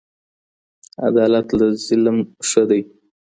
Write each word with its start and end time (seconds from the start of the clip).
عدالت 1.07 1.47
له 1.59 1.67
ظلم 1.85 2.17
ښه 2.49 2.63
دی. 2.69 2.81